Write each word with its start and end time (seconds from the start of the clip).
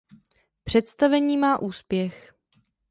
Představení 0.63 1.37
má 1.37 1.59
úspěch. 1.59 2.33